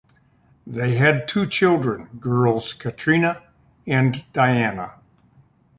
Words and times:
They 0.65 0.95
had 0.95 1.27
two 1.27 1.45
children, 1.45 2.09
girls 2.19 2.73
Katrina 2.73 3.43
and 3.85 4.25
Diana. 4.33 4.95